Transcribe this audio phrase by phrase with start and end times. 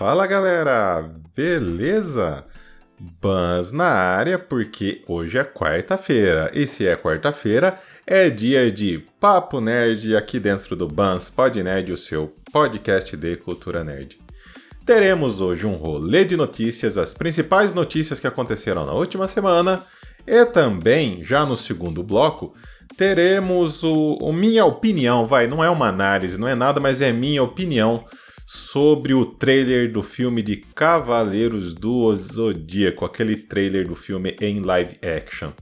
[0.00, 2.42] Fala galera, beleza?
[3.20, 6.50] Bans na área porque hoje é quarta-feira.
[6.54, 11.92] E se é quarta-feira é dia de Papo Nerd aqui dentro do Bans Pod Nerd,
[11.92, 14.18] o seu podcast de cultura nerd.
[14.86, 19.84] Teremos hoje um rolê de notícias, as principais notícias que aconteceram na última semana.
[20.26, 22.54] E também, já no segundo bloco,
[22.96, 27.12] teremos o, o minha opinião, vai, não é uma análise, não é nada, mas é
[27.12, 28.02] minha opinião
[28.52, 34.98] sobre o trailer do filme de Cavaleiros do Zodíaco, aquele trailer do filme em live
[35.06, 35.52] action.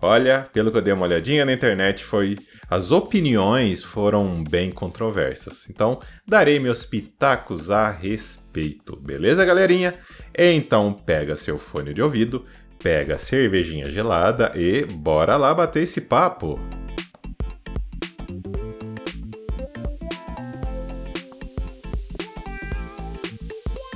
[0.00, 2.38] Olha, pelo que eu dei uma olhadinha na internet, foi
[2.70, 5.68] as opiniões foram bem controversas.
[5.68, 8.96] Então, darei meus pitacos a respeito.
[8.96, 9.94] Beleza, galerinha?
[10.34, 12.46] Então, pega seu fone de ouvido,
[12.78, 16.58] pega a cervejinha gelada e bora lá bater esse papo.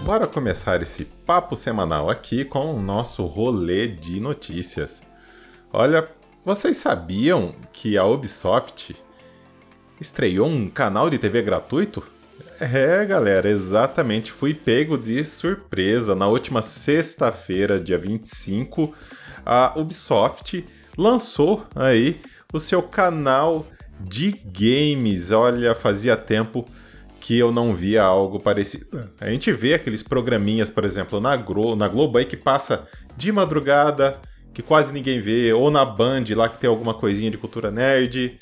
[0.06, 5.02] Bora começar esse papo semanal aqui com o nosso rolê de notícias.
[5.72, 6.08] Olha,
[6.44, 8.94] vocês sabiam que a Ubisoft
[10.00, 12.06] estreou um canal de TV gratuito?
[12.60, 14.30] É, galera, exatamente.
[14.30, 16.14] Fui pego de surpresa.
[16.14, 18.94] Na última sexta-feira, dia 25,
[19.44, 20.64] a Ubisoft
[20.96, 22.20] lançou aí
[22.52, 23.66] o seu canal
[23.98, 25.32] de games.
[25.32, 26.64] Olha, fazia tempo
[27.26, 29.10] que eu não via algo parecido.
[29.20, 33.32] A gente vê aqueles programinhas, por exemplo, na, Glo na Globo aí que passa de
[33.32, 34.16] madrugada,
[34.54, 38.38] que quase ninguém vê, ou na Band lá que tem alguma coisinha de cultura nerd.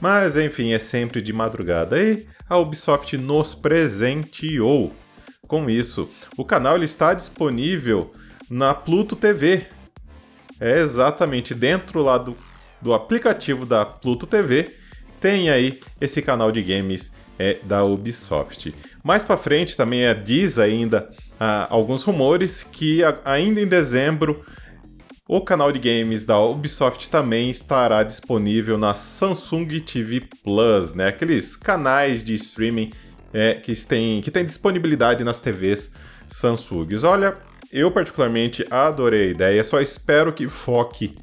[0.00, 2.00] Mas enfim, é sempre de madrugada.
[2.00, 4.94] E a Ubisoft nos presenteou
[5.48, 6.08] com isso.
[6.36, 8.12] O canal ele está disponível
[8.48, 9.66] na Pluto TV.
[10.60, 12.36] É exatamente dentro lá do,
[12.80, 14.76] do aplicativo da Pluto TV.
[15.20, 18.74] Tem aí esse canal de games é da Ubisoft.
[19.04, 21.08] Mais para frente também é, diz ainda
[21.38, 24.44] ah, alguns rumores que a, ainda em dezembro
[25.28, 31.08] o canal de games da Ubisoft também estará disponível na Samsung TV Plus, né?
[31.08, 32.90] Aqueles canais de streaming
[33.32, 35.90] é, que, têm, que têm disponibilidade nas TVs
[36.30, 37.04] Samsungs.
[37.04, 37.36] Olha,
[37.70, 41.14] eu particularmente adorei a ideia, só espero que foque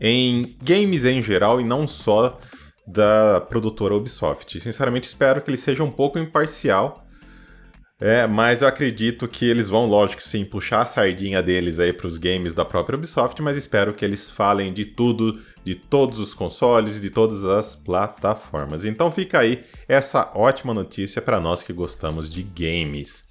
[0.00, 2.40] em games em geral e não só
[2.88, 4.58] da produtora Ubisoft.
[4.60, 7.04] Sinceramente, espero que ele seja um pouco imparcial.
[8.00, 12.06] É, mas eu acredito que eles vão, lógico, sim, puxar a sardinha deles aí para
[12.06, 16.32] os games da própria Ubisoft, mas espero que eles falem de tudo, de todos os
[16.32, 18.84] consoles, de todas as plataformas.
[18.84, 23.24] Então fica aí essa ótima notícia para nós que gostamos de games.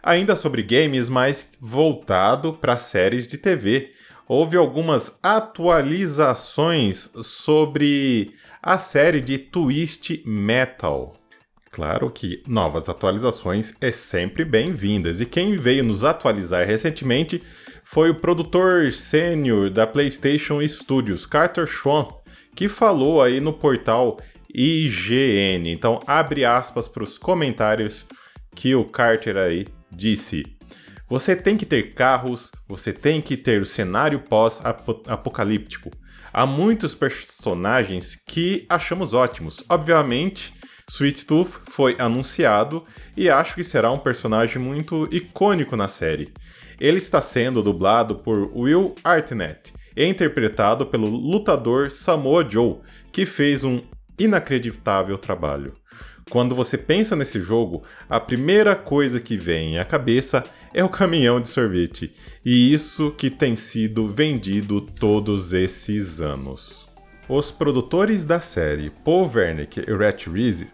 [0.00, 3.90] Ainda sobre games, mas voltado para séries de TV.
[4.28, 8.32] Houve algumas atualizações sobre
[8.68, 11.16] a série de Twist Metal.
[11.70, 17.42] Claro que novas atualizações é sempre bem-vindas, e quem veio nos atualizar recentemente
[17.82, 22.08] foi o produtor sênior da PlayStation Studios, Carter Schwann,
[22.54, 24.18] que falou aí no portal
[24.54, 25.72] IGN.
[25.72, 28.04] Então, abre aspas para os comentários
[28.54, 30.44] que o Carter aí disse.
[31.08, 35.90] Você tem que ter carros, você tem que ter o cenário pós-apocalíptico.
[36.32, 39.64] Há muitos personagens que achamos ótimos.
[39.68, 40.52] Obviamente,
[40.88, 42.84] Sweet Tooth foi anunciado
[43.16, 46.32] e acho que será um personagem muito icônico na série.
[46.80, 52.78] Ele está sendo dublado por Will Arnett e interpretado pelo lutador Samoa Joe,
[53.12, 53.82] que fez um
[54.18, 55.74] inacreditável trabalho.
[56.28, 60.44] Quando você pensa nesse jogo, a primeira coisa que vem à cabeça
[60.74, 62.12] é o caminhão de sorvete,
[62.44, 66.86] e isso que tem sido vendido todos esses anos.
[67.28, 70.68] Os produtores da série, Paul Wernick e Rhett Reese,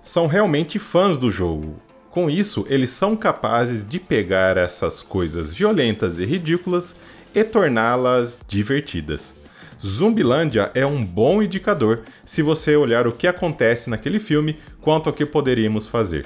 [0.00, 1.76] são realmente fãs do jogo.
[2.10, 6.94] Com isso, eles são capazes de pegar essas coisas violentas e ridículas
[7.34, 9.34] e torná-las divertidas.
[9.84, 15.12] Zumbilândia é um bom indicador se você olhar o que acontece naquele filme quanto ao
[15.12, 16.24] que poderíamos fazer.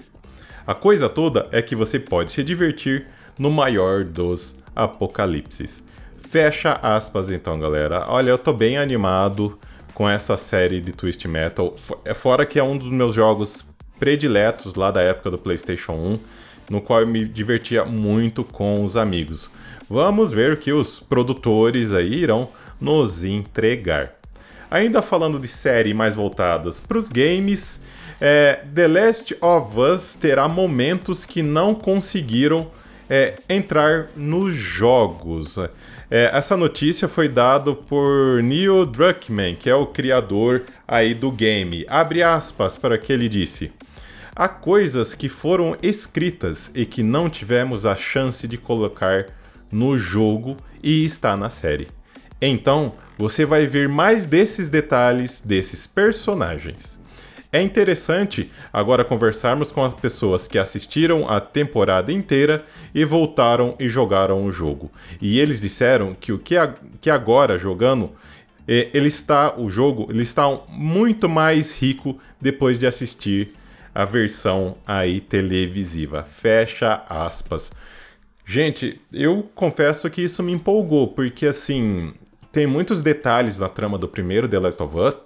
[0.65, 3.07] A coisa toda é que você pode se divertir
[3.37, 5.83] no maior dos apocalipses.
[6.21, 8.05] Fecha aspas então, galera.
[8.07, 9.59] Olha, eu tô bem animado
[9.93, 11.75] com essa série de Twist Metal.
[12.05, 13.67] É fora que é um dos meus jogos
[13.99, 16.19] prediletos lá da época do PlayStation 1,
[16.71, 19.51] no qual eu me divertia muito com os amigos.
[19.91, 24.15] Vamos ver o que os produtores aí irão nos entregar.
[24.71, 27.81] Ainda falando de série mais voltadas para os games,
[28.21, 32.71] é, The Last of Us terá momentos que não conseguiram
[33.09, 35.57] é, entrar nos jogos.
[36.11, 41.87] É, essa notícia foi dada por Neil Druckmann, que é o criador aí do game.
[41.89, 43.73] Abre aspas para que ele disse.
[44.35, 49.27] há coisas que foram escritas e que não tivemos a chance de colocar
[49.71, 51.89] no jogo e está na série.
[52.41, 56.99] Então, você vai ver mais desses detalhes desses personagens.
[57.51, 62.65] É interessante agora conversarmos com as pessoas que assistiram a temporada inteira
[62.95, 64.93] e voltaram e jogaram o jogo.
[65.21, 68.13] E eles disseram que o que, a, que agora jogando
[68.67, 73.55] é, ele está o jogo ele está muito mais rico depois de assistir
[73.95, 76.25] a versão aí televisiva.
[76.25, 77.73] Fecha aspas.
[78.45, 82.13] Gente, eu confesso que isso me empolgou, porque assim,
[82.59, 85.17] tem muitos detalhes na trama do primeiro The Last of Us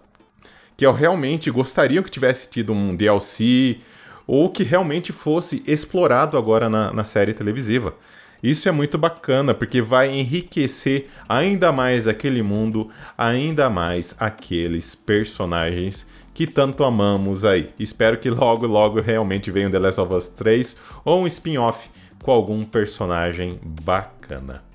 [0.77, 3.79] que eu realmente gostaria que tivesse tido um DLC
[4.27, 7.95] ou que realmente fosse explorado agora na, na série televisiva.
[8.43, 16.07] Isso é muito bacana porque vai enriquecer ainda mais aquele mundo, ainda mais aqueles personagens
[16.35, 17.71] que tanto amamos aí.
[17.79, 21.89] Espero que logo, logo realmente venha um The Last of Us 3 ou um spin-off
[22.23, 24.72] com algum personagem bacana.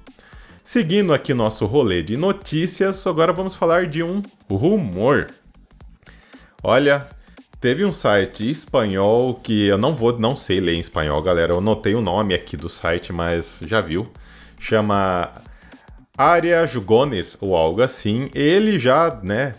[0.68, 4.22] Seguindo aqui nosso rolê de notícias, agora vamos falar de um
[4.52, 5.28] rumor.
[6.62, 7.08] Olha,
[7.62, 11.54] teve um site espanhol que eu não vou, não sei ler em espanhol, galera.
[11.54, 14.12] Eu notei o nome aqui do site, mas já viu.
[14.60, 15.32] Chama
[16.18, 18.30] Área Jugones ou algo assim.
[18.36, 19.56] Ele já, né,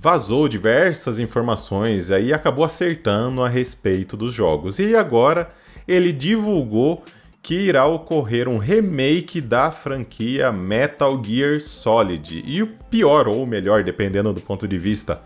[0.00, 4.78] vazou diversas informações aí acabou acertando a respeito dos jogos.
[4.78, 5.50] E agora
[5.88, 7.02] ele divulgou
[7.44, 12.42] que irá ocorrer um remake da franquia Metal Gear Solid.
[12.42, 15.20] E o pior ou melhor, dependendo do ponto de vista,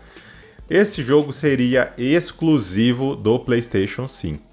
[0.69, 4.43] esse jogo seria exclusivo do PlayStation 5.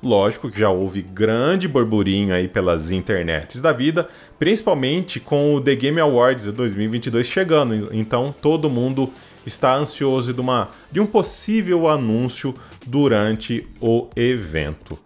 [0.00, 4.08] Lógico que já houve grande burburinho aí pelas internets da vida,
[4.38, 7.88] principalmente com o The Game Awards de 2022 chegando.
[7.92, 9.12] Então todo mundo
[9.44, 12.54] está ansioso de, uma, de um possível anúncio
[12.86, 14.96] durante o evento.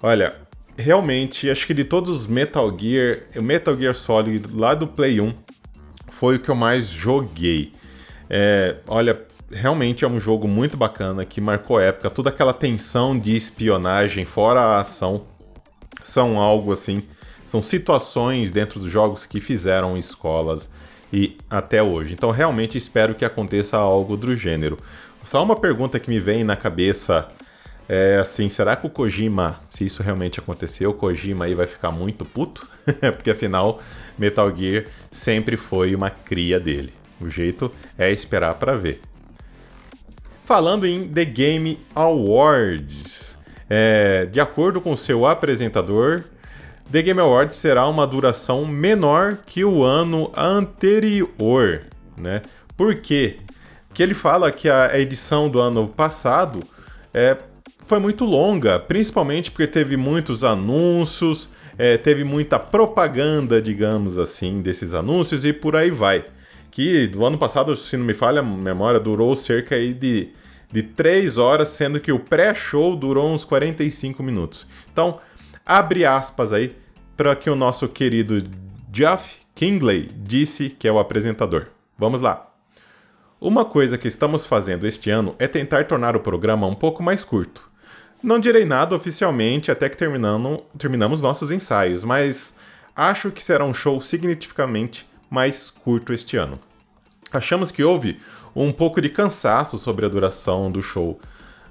[0.00, 0.40] Olha,
[0.76, 5.20] realmente, acho que de todos os Metal Gear, o Metal Gear Solid lá do Play
[5.20, 5.34] 1
[6.08, 7.72] foi o que eu mais joguei.
[8.28, 9.20] É, olha,
[9.50, 12.10] realmente é um jogo muito bacana que marcou época.
[12.10, 15.24] Toda aquela tensão de espionagem, fora a ação,
[16.02, 17.02] são algo assim.
[17.46, 20.70] São situações dentro dos jogos que fizeram escolas
[21.12, 22.14] e até hoje.
[22.14, 24.78] Então realmente espero que aconteça algo do gênero.
[25.22, 27.28] Só uma pergunta que me vem na cabeça
[27.88, 31.90] é assim, será que o Kojima, se isso realmente aconteceu, o Kojima aí vai ficar
[31.90, 32.66] muito puto?
[33.16, 33.80] Porque afinal,
[34.18, 36.92] Metal Gear sempre foi uma cria dele.
[37.20, 39.00] O jeito é esperar para ver.
[40.44, 43.38] Falando em The Game Awards,
[43.70, 46.24] é, de acordo com seu apresentador,
[46.90, 51.84] The Game Awards será uma duração menor que o ano anterior,
[52.16, 52.42] né?
[52.76, 53.38] Por quê?
[53.94, 56.60] Que ele fala que a edição do ano passado
[57.14, 57.36] é,
[57.92, 64.94] foi muito longa, principalmente porque teve muitos anúncios, é, teve muita propaganda, digamos assim, desses
[64.94, 66.24] anúncios e por aí vai
[66.70, 70.30] que do ano passado, se não me falha a memória, durou cerca de,
[70.72, 74.66] de 3 horas, sendo que o pré-show durou uns 45 minutos.
[74.90, 75.20] Então,
[75.66, 76.74] abre aspas aí
[77.14, 78.42] para que o nosso querido
[78.90, 81.66] Jeff Kingley disse que é o apresentador.
[81.98, 82.54] Vamos lá.
[83.38, 87.22] Uma coisa que estamos fazendo este ano é tentar tornar o programa um pouco mais
[87.22, 87.70] curto.
[88.22, 92.54] Não direi nada oficialmente até que terminamos nossos ensaios, mas
[92.94, 96.60] acho que será um show significativamente mais curto este ano.
[97.32, 98.20] Achamos que houve
[98.54, 101.18] um pouco de cansaço sobre a duração do show.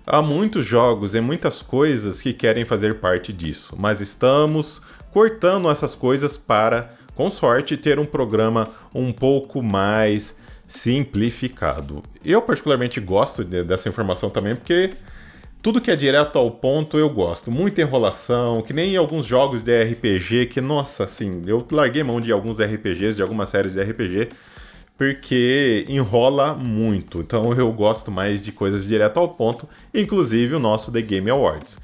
[0.05, 4.81] Há muitos jogos e muitas coisas que querem fazer parte disso, mas estamos
[5.11, 10.35] cortando essas coisas para, com sorte, ter um programa um pouco mais
[10.67, 12.03] simplificado.
[12.25, 14.89] Eu particularmente gosto dessa informação também porque
[15.61, 17.51] tudo que é direto ao ponto eu gosto.
[17.51, 22.31] Muita enrolação, que nem alguns jogos de RPG, que, nossa, assim, eu larguei mão de
[22.31, 24.29] alguns RPGs, de algumas séries de RPG,
[24.97, 27.19] porque enrola muito.
[27.19, 31.77] Então eu gosto mais de coisas direto ao ponto, inclusive o nosso The Game Awards.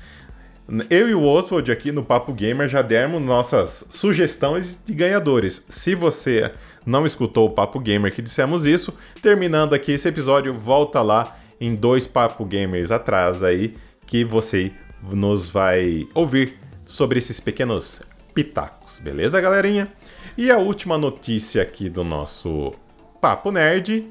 [0.89, 5.63] Eu e o Oswald aqui no Papo Gamer já demos nossas sugestões de ganhadores.
[5.69, 6.51] Se você
[6.85, 11.75] não escutou o Papo Gamer que dissemos isso, terminando aqui esse episódio, volta lá em
[11.75, 14.71] dois Papo Gamers atrás aí, que você
[15.03, 18.01] nos vai ouvir sobre esses pequenos
[18.33, 19.91] pitacos, beleza, galerinha?
[20.37, 22.71] E a última notícia aqui do nosso
[23.19, 24.07] Papo Nerd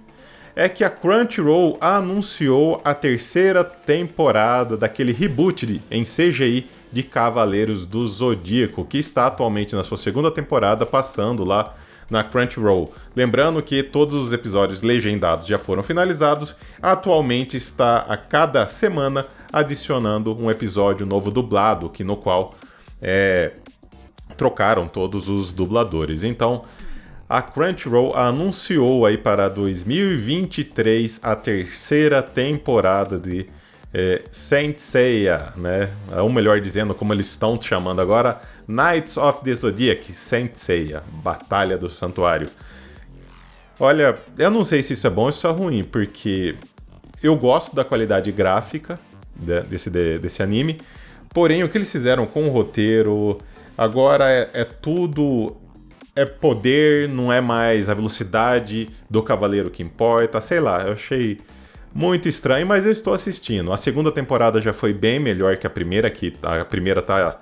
[0.57, 7.85] é que a Crunchyroll anunciou a terceira temporada daquele reboot de, em CGI de Cavaleiros
[7.85, 11.75] do Zodíaco, que está atualmente na sua segunda temporada, passando lá
[12.11, 12.93] na Crunchyroll.
[13.15, 20.37] Lembrando que todos os episódios legendados já foram finalizados, atualmente está a cada semana adicionando
[20.37, 22.55] um episódio novo dublado, que no qual
[23.01, 23.53] é,
[24.37, 26.23] trocaram todos os dubladores.
[26.23, 26.65] Então,
[27.29, 33.47] a Crunchyroll anunciou aí para 2023 a terceira temporada de
[33.99, 35.89] é, Saint Seiya, né?
[36.21, 41.79] Ou melhor dizendo, como eles estão chamando agora, Knights of the Zodiac, Saint Seiya, Batalha
[41.79, 42.47] do Santuário.
[43.81, 46.57] Olha, eu não sei se isso é bom ou se isso é ruim, porque
[47.23, 49.01] eu gosto da qualidade gráfica
[49.35, 50.79] desse, desse anime,
[51.31, 53.39] porém o que eles fizeram com o roteiro
[53.79, 55.57] agora é, é tudo
[56.15, 61.39] é poder, não é mais a velocidade do cavaleiro que importa, sei lá, eu achei
[61.97, 63.73] muito estranho, mas eu estou assistindo.
[63.73, 67.39] A segunda temporada já foi bem melhor que a primeira, que a primeira tá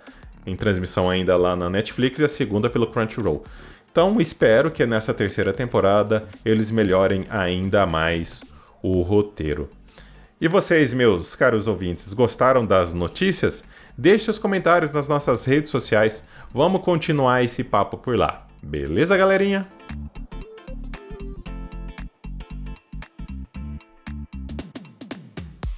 [0.47, 3.45] em transmissão ainda lá na Netflix e a segunda pelo Crunchyroll.
[3.91, 8.45] Então espero que nessa terceira temporada eles melhorem ainda mais
[8.81, 9.69] o roteiro.
[10.41, 13.65] E vocês, meus caros ouvintes, gostaram das notícias?
[13.99, 16.23] Deixe os comentários nas nossas redes sociais.
[16.53, 18.47] Vamos continuar esse papo por lá.
[18.63, 19.67] Beleza, galerinha?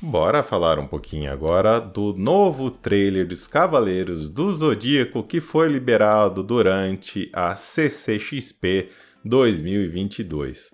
[0.09, 6.45] Bora falar um pouquinho agora do novo trailer dos Cavaleiros do Zodíaco que foi liberado
[6.45, 8.89] durante a CCXP
[9.25, 10.73] 2022.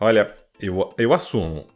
[0.00, 1.68] Olha, eu, eu assumo,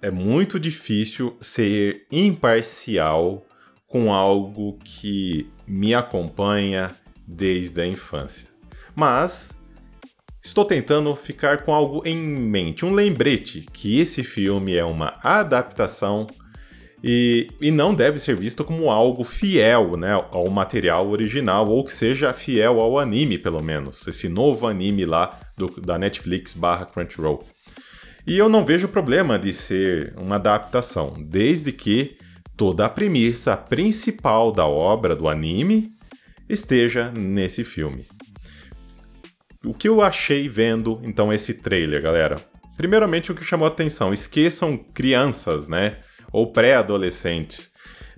[0.00, 3.44] é muito difícil ser imparcial
[3.88, 6.88] com algo que me acompanha
[7.26, 8.46] desde a infância.
[8.94, 9.50] Mas
[10.42, 16.26] estou tentando ficar com algo em mente, um lembrete que esse filme é uma adaptação
[17.02, 21.92] e, e não deve ser visto como algo fiel né, ao material original, ou que
[21.92, 27.44] seja fiel ao anime, pelo menos, esse novo anime lá do, da Netflix barra Crunchyroll.
[28.24, 32.16] E eu não vejo problema de ser uma adaptação, desde que
[32.56, 35.92] toda a premissa principal da obra do anime
[36.48, 38.06] esteja nesse filme
[39.64, 42.36] o que eu achei vendo então esse trailer, galera?
[42.76, 45.98] Primeiramente, o que chamou a atenção: esqueçam crianças, né?
[46.32, 47.70] Ou pré-adolescentes.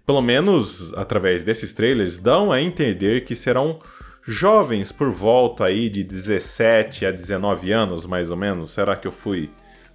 [0.06, 3.78] Pelo menos através desses trailers, dão a entender que serão
[4.26, 8.70] jovens por volta aí de 17 a 19 anos, mais ou menos.
[8.70, 9.50] Será que eu fui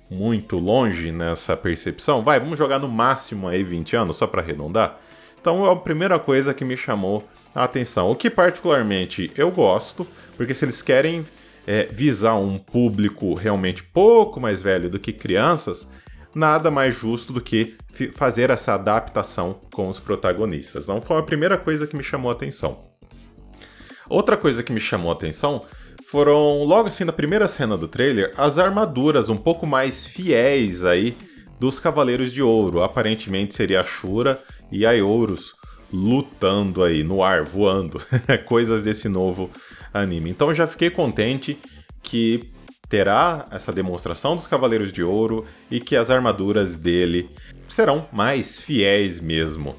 [0.10, 2.24] muito longe nessa percepção?
[2.24, 5.00] Vai, vamos jogar no máximo aí 20 anos, só para arredondar.
[5.40, 8.12] Então, a primeira coisa que me chamou a atenção.
[8.12, 11.24] O que particularmente eu gosto, porque se eles querem
[11.68, 15.88] é, visar um público realmente pouco mais velho do que crianças,
[16.34, 17.76] nada mais justo do que
[18.14, 20.86] fazer essa adaptação com os protagonistas.
[20.86, 22.90] Então foi a primeira coisa que me chamou a atenção.
[24.08, 25.64] Outra coisa que me chamou a atenção
[26.08, 31.16] foram, logo assim na primeira cena do trailer, as armaduras um pouco mais fiéis aí
[31.60, 32.82] dos Cavaleiros de Ouro.
[32.82, 34.42] Aparentemente seria a Shura
[34.72, 35.54] e a Eurus
[35.92, 38.02] lutando aí no ar, voando.
[38.46, 39.50] Coisas desse novo
[39.94, 40.30] anime.
[40.30, 41.58] Então eu já fiquei contente
[42.02, 42.50] que
[42.88, 47.30] terá essa demonstração dos Cavaleiros de Ouro e que as armaduras dele
[47.68, 49.76] serão mais fiéis mesmo.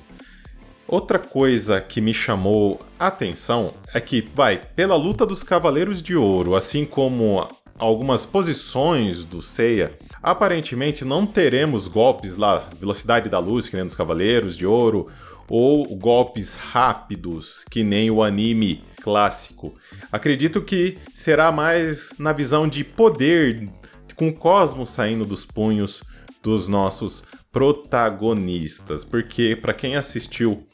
[0.86, 6.56] Outra coisa que me chamou atenção é que, vai, pela luta dos Cavaleiros de Ouro,
[6.56, 7.46] assim como
[7.78, 13.94] algumas posições do Seiya, aparentemente não teremos golpes lá, velocidade da luz, que nem dos
[13.94, 15.06] Cavaleiros de Ouro,
[15.50, 19.74] ou golpes rápidos, que nem o anime clássico.
[20.12, 23.68] Acredito que será mais na visão de poder,
[24.14, 26.04] com o cosmos saindo dos punhos
[26.40, 29.04] dos nossos protagonistas.
[29.04, 30.64] Porque, para quem assistiu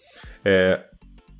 [0.44, 0.84] é,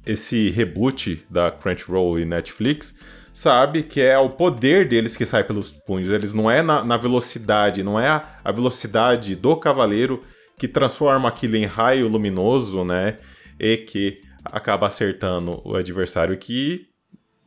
[0.07, 2.95] esse reboot da Crunchyroll e Netflix,
[3.35, 6.09] sabe que é o poder deles que sai pelos punhos.
[6.09, 10.23] Eles não é na, na velocidade, não é a, a velocidade do cavaleiro
[10.59, 13.19] que transforma aquilo em raio luminoso, né?
[13.59, 16.87] E que acaba acertando o adversário que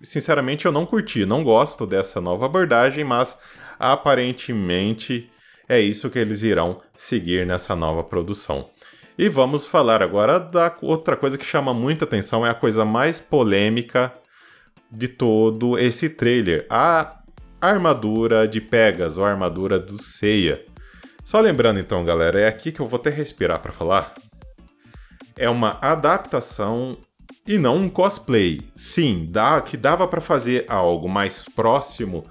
[0.02, 3.38] sinceramente eu não curti, não gosto dessa nova abordagem, mas
[3.78, 5.30] aparentemente
[5.68, 8.70] é isso que eles irão seguir nessa nova produção.
[9.18, 13.20] E vamos falar agora da outra coisa que chama muita atenção, é a coisa mais
[13.20, 14.14] polêmica
[14.92, 17.20] de todo esse trailer, a
[17.62, 20.66] armadura de Pegas, ou a armadura do Seiya.
[21.30, 24.16] Só lembrando então, galera, é aqui que eu vou até respirar para falar.
[25.38, 26.98] É uma adaptação
[27.48, 28.62] e não um cosplay.
[28.76, 32.24] Sim, dá que dava para fazer algo mais próximo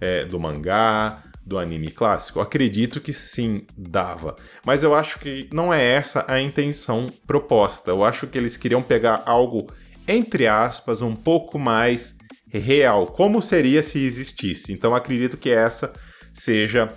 [0.00, 2.40] é, do mangá, do anime clássico?
[2.40, 4.34] Acredito que sim, dava.
[4.64, 7.90] Mas eu acho que não é essa a intenção proposta.
[7.90, 9.66] Eu acho que eles queriam pegar algo,
[10.08, 12.16] entre aspas, um pouco mais
[12.48, 13.06] real.
[13.08, 14.72] Como seria se existisse?
[14.72, 15.92] Então acredito que essa
[16.32, 16.90] seja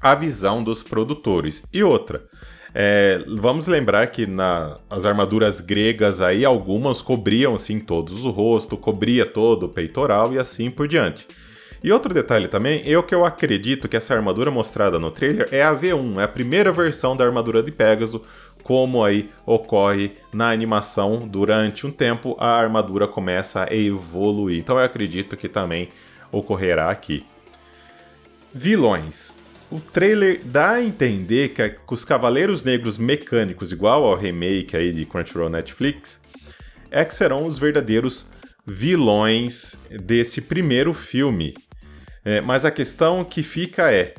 [0.00, 1.62] a visão dos produtores.
[1.72, 2.24] E outra,
[2.78, 8.76] É, vamos lembrar que na, as armaduras gregas aí, algumas cobriam assim todos o rosto,
[8.76, 11.26] cobria todo o peitoral e assim por diante.
[11.82, 15.62] E outro detalhe também, eu que eu acredito que essa armadura mostrada no trailer é
[15.62, 18.20] a V1, é a primeira versão da armadura de Pegasus,
[18.62, 24.58] como aí ocorre na animação, durante um tempo a armadura começa a evoluir.
[24.58, 25.88] Então eu acredito que também
[26.30, 27.24] ocorrerá aqui.
[28.52, 29.45] Vilões.
[29.70, 35.04] O trailer dá a entender que os Cavaleiros Negros mecânicos, igual ao remake aí de
[35.04, 36.20] Crunchyroll Netflix,
[36.90, 38.26] é que serão os verdadeiros
[38.64, 41.54] vilões desse primeiro filme.
[42.24, 44.14] É, mas a questão que fica é: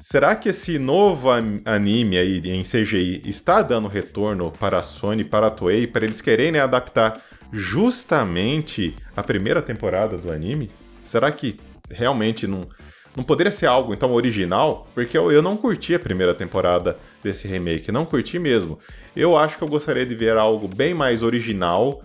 [0.00, 1.28] será que esse novo
[1.64, 6.20] anime aí em CGI está dando retorno para a Sony, para a Toei, para eles
[6.20, 7.20] quererem adaptar
[7.52, 10.70] justamente a primeira temporada do anime?
[11.04, 11.56] Será que
[11.88, 12.68] realmente não
[13.14, 17.46] não poderia ser algo então original, porque eu, eu não curti a primeira temporada desse
[17.46, 18.78] remake, não curti mesmo.
[19.14, 22.00] Eu acho que eu gostaria de ver algo bem mais original,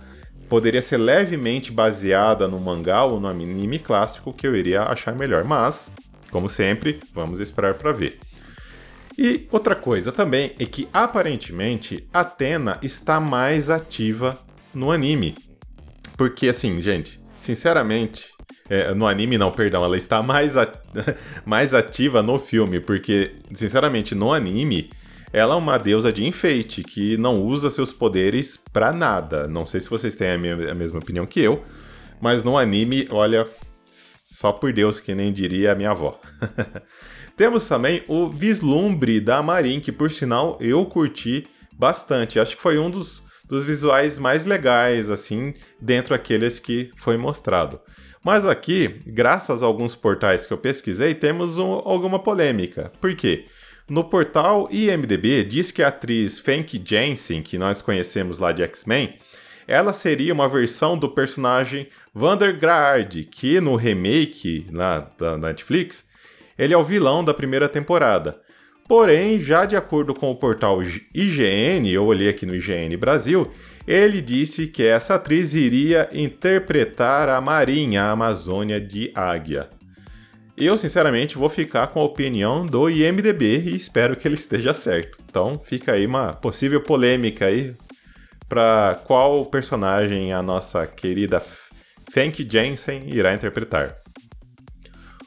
[0.50, 5.44] poderia ser levemente baseada no mangá ou no anime clássico que eu iria achar melhor,
[5.44, 5.90] mas,
[6.30, 8.20] como sempre, vamos esperar para ver.
[9.18, 14.38] E outra coisa também é que aparentemente Atena está mais ativa
[14.74, 15.34] no anime.
[16.16, 18.37] Porque assim, gente, sinceramente,
[18.70, 20.74] é, no anime, não, perdão, ela está mais, at
[21.46, 24.90] mais ativa no filme, porque, sinceramente, no anime,
[25.32, 29.48] ela é uma deusa de enfeite que não usa seus poderes pra nada.
[29.48, 31.64] Não sei se vocês têm a, minha, a mesma opinião que eu,
[32.22, 33.48] mas no anime, olha,
[33.86, 36.20] só por Deus, que nem diria a minha avó.
[37.36, 42.40] Temos também o vislumbre da Marin, que por sinal eu curti bastante.
[42.40, 47.80] Acho que foi um dos, dos visuais mais legais, assim, dentro daqueles que foi mostrado.
[48.28, 52.92] Mas aqui, graças a alguns portais que eu pesquisei, temos um, alguma polêmica.
[53.00, 53.46] Por quê?
[53.88, 59.18] No portal IMDB diz que a atriz Fank Jensen, que nós conhecemos lá de X-Men,
[59.66, 64.68] ela seria uma versão do personagem Vandergraard, que no remake
[65.18, 66.10] da Netflix,
[66.60, 68.42] ele é o vilão da primeira temporada.
[68.88, 70.82] Porém, já de acordo com o portal
[71.14, 73.52] IGN, eu olhei aqui no IGN Brasil,
[73.86, 79.70] ele disse que essa atriz iria interpretar a Marinha, a Amazônia de Águia.
[80.58, 85.18] Eu, sinceramente, vou ficar com a opinião do IMDB e espero que ele esteja certo.
[85.30, 87.76] Então, fica aí uma possível polêmica aí
[88.50, 91.42] para qual personagem a nossa querida
[92.12, 93.98] Fank Jensen irá interpretar.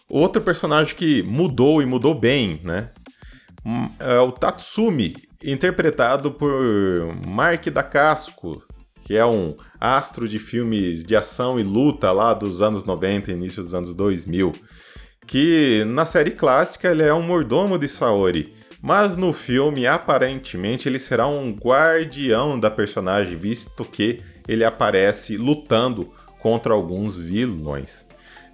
[0.09, 2.90] Outro personagem que mudou e mudou bem, né?
[3.64, 6.53] Hum, é o Tatsumi, interpretado por
[7.27, 8.62] Mark Dacasco,
[9.05, 13.62] que é um astro de filmes de ação e luta lá dos anos 90 início
[13.62, 14.53] dos anos 2000,
[15.27, 20.99] que na série clássica ele é um mordomo de Saori, mas no filme aparentemente ele
[20.99, 28.07] será um guardião da personagem, visto que ele aparece lutando contra alguns vilões.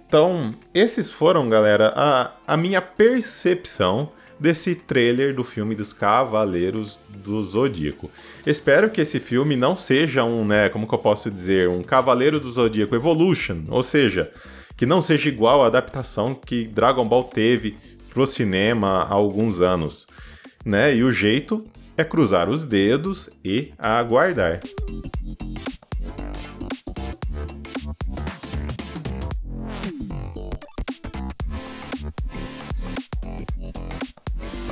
[0.07, 7.43] Então, esses foram, galera, a, a minha percepção desse trailer do filme dos Cavaleiros do
[7.43, 8.09] Zodíaco.
[8.45, 12.39] Espero que esse filme não seja um, né, como que eu posso dizer, um Cavaleiro
[12.39, 14.31] do Zodíaco Evolution, ou seja,
[14.75, 17.75] que não seja igual à adaptação que Dragon Ball teve
[18.09, 20.07] pro cinema há alguns anos,
[20.63, 20.95] né?
[20.95, 21.63] E o jeito
[21.97, 24.59] é cruzar os dedos e aguardar.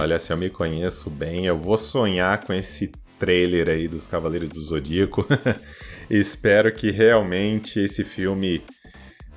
[0.06, 4.50] Olha, se eu me conheço bem, eu vou sonhar com esse trailer aí dos Cavaleiros
[4.50, 5.26] do Zodíaco.
[6.08, 8.62] Espero que realmente esse filme,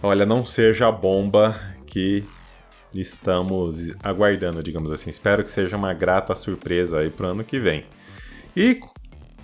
[0.03, 2.23] olha, não seja a bomba que
[2.95, 5.09] estamos aguardando, digamos assim.
[5.09, 7.87] Espero que seja uma grata surpresa aí pro ano que vem.
[8.55, 8.79] E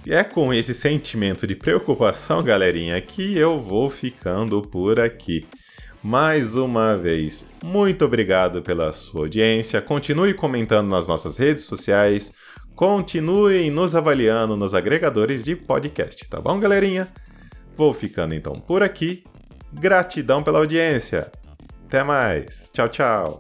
[0.07, 5.47] é com esse sentimento de preocupação, galerinha, que eu vou ficando por aqui
[6.05, 9.81] mais uma vez, muito obrigado pela sua audiência.
[9.81, 12.31] Continue comentando nas nossas redes sociais.
[12.77, 17.09] Continuem nos avaliando nos agregadores de podcast, tá bom, galerinha?
[17.75, 19.25] Vou ficando então por aqui.
[19.73, 21.33] Gratidão pela audiência.
[21.87, 22.69] Até mais.
[22.73, 23.39] Tchau, tchau.